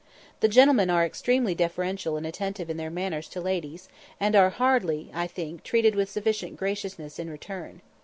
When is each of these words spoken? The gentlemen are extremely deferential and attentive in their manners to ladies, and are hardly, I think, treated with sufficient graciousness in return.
The 0.39 0.47
gentlemen 0.47 0.89
are 0.89 1.05
extremely 1.05 1.53
deferential 1.53 2.17
and 2.17 2.25
attentive 2.25 2.71
in 2.71 2.77
their 2.77 2.89
manners 2.89 3.27
to 3.27 3.39
ladies, 3.39 3.87
and 4.19 4.35
are 4.35 4.49
hardly, 4.49 5.11
I 5.13 5.27
think, 5.27 5.61
treated 5.63 5.93
with 5.93 6.09
sufficient 6.09 6.57
graciousness 6.57 7.19
in 7.19 7.29
return. 7.29 7.83